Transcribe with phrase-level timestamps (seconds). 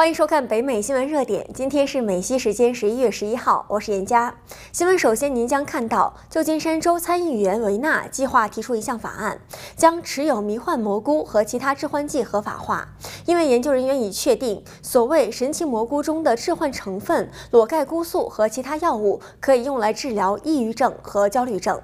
[0.00, 1.46] 欢迎收看北美新闻热点。
[1.52, 4.34] 今天是美西时间十一月十一号，我是严佳。
[4.72, 9.42] 新闻首先，您将看到旧金山州参议员维纳计划提出一项法案，
[9.76, 12.88] 将持有迷幻蘑菇和其他致幻剂合法化。
[13.26, 21.78] 因为研究人员已确定，所谓神奇蘑菇中的致幻成分裸盖菇素和其他药物可以用来治疗抑郁症和焦虑症。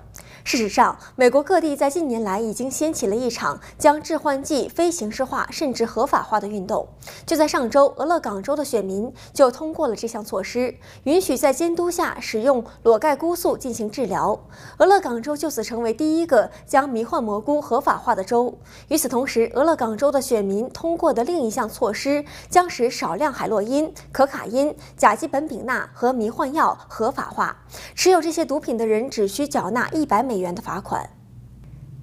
[0.47, 6.87] 事实上，美国各地在近年来已经掀起了一场将致幻剂非刑事化甚至合法化的运动。
[7.27, 14.39] 就在上周，俄勒冈州的选民就通过了这项措施，允许在监督下使用裸盖菇素进行治疗。
[14.79, 18.57] 俄勒冈州就此成为第一个将迷幻蘑菇合法化的州。
[18.87, 27.65] 与此同时，俄勒冈州的选民通过的另一项措施将使少量海洛因、可卡因、甲基苯丙钠和迷幻药合法化。
[27.97, 31.16] 持有这些毒品的人只需缴纳一百美元的罚款。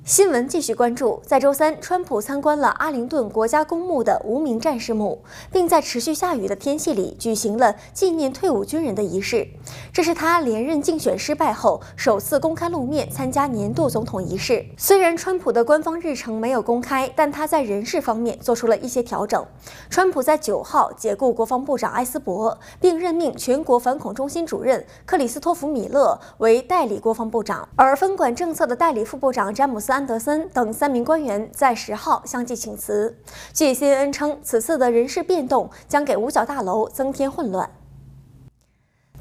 [0.06, 9.48] 新闻继续关注，在周三，川普参观了阿灵顿国家公墓的无名战士墓，并在持续下雨的天气里举行了纪念退伍军人的仪式。
[9.94, 14.66] 这是他连任竞选失败后首次公开露面参加年度总统仪式。
[14.78, 19.46] 虽然川普的官方日程没有公开，但他在人事方面做出了一些调整。
[19.90, 29.93] 川普在九号解雇国防部长埃斯珀，并任命全国反恐中心主任克里斯托弗·米勒为代理国防部长，而分管政策的代理副部长詹姆斯。
[29.94, 33.16] 安德森等三名官员在十号相继请辞。
[33.54, 37.70] 据 CNN 称，此次的人事变动将给五角大楼增添混乱。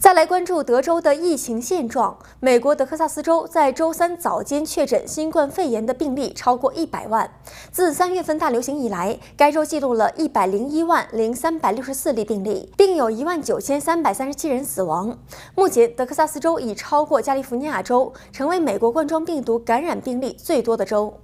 [0.03, 2.19] 再来关注德州的疫情现状。
[2.41, 7.31] 美国德克萨斯州在周三早间确诊新冠肺炎的病例超过一百万。
[7.71, 15.17] 自三月份大流行以来，该州记录了一百零一万零三百六十四例病例，并有一万九千三百三十七人死亡。
[15.55, 21.15] 目前，德克萨斯州已超过加利福尼亚州，成为美国冠状病毒感染病例最多的州。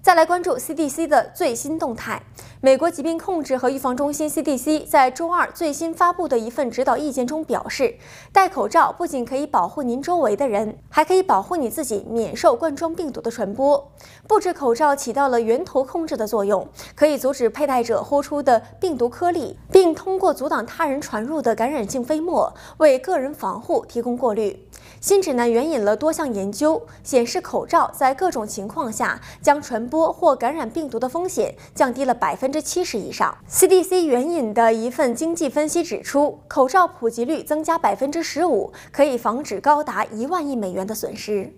[0.00, 2.22] 再来关注 CDC 的最新动态。
[2.60, 7.96] 美国疾病控制和预防中心 （CDC） 在周二最新发布的一份指导意见中表示，
[8.32, 13.92] 戴口罩不仅可以保护您周围的人，还可以保护你自己免受冠状病毒的传播。
[14.26, 24.67] 不止口罩起到了源头控制的作用，可以阻止佩戴者呼出的病毒颗粒，并通过阻挡他人传入的感染性飞沫，为个人防护提供过滤。
[25.00, 33.36] 新指南援引了多项研究，显示口罩在各种情况下将传播或感染病毒的风险降低了百分之七十以上。
[33.50, 41.52] CDC 援引的一份经济分析指出，口罩普及率增加百分之十五，可以防止高达一万亿美元的损失。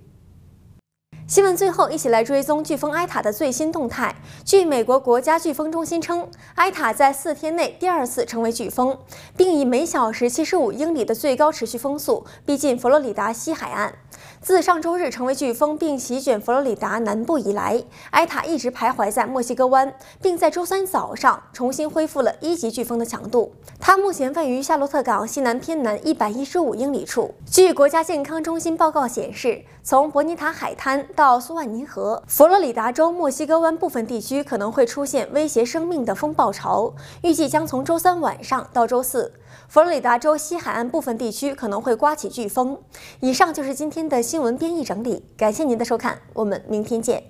[1.30, 4.12] 新闻最后，一起来追踪飓风埃塔的最新动态。
[4.44, 8.98] 据美国国家飓风中心称，埃塔在四天内第二次成为飓风，
[9.36, 13.94] 并以每小时七十五英里的最高持续风速逼近佛罗里达西海岸。
[14.42, 19.92] 自上周日成为飓风并席卷佛罗里达南部以来，埃塔一直徘徊在墨西哥湾，
[20.22, 23.52] 并在周三早上重新恢复了一级飓风的强度。
[23.78, 27.34] 它目前位于夏洛特港西南偏南一百一十五英里处。
[27.44, 39.34] 据国家健康中心报告显示，从伯尼塔海滩到苏万尼河，佛罗里达州墨西哥湾部分地区可能会出现威胁生命的风暴潮，预计将从周三晚上到周四。
[39.68, 42.76] 佛罗里达州西海岸部分地区可能会刮起飓风。
[43.20, 47.20] 以上就是今天的新闻编译整理，感谢您的收看，我们明天见。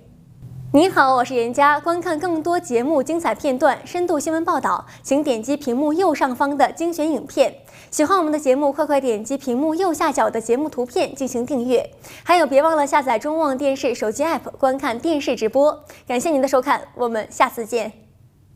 [0.71, 1.79] 您好，我是严佳。
[1.79, 7.55] 观看更多节目精彩片段、深度新闻报道，请点击屏幕右上方的精选影片。
[7.89, 11.89] 喜欢我们的节目，快快点击屏幕右下角的节目图片进行订阅。
[12.23, 15.83] 还有，别忘了下载中望电视手机 APP 观看电视直播。
[16.05, 18.00] 感谢您的收看，我们下次见。